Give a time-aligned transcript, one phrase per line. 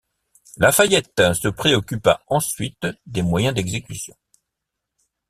[0.57, 4.15] La Fayette se préoccupa ensuite des moyens d'exécution.